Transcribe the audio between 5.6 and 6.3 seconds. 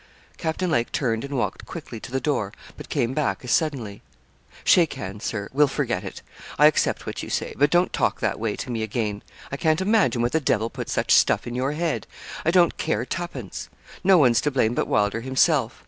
forget it.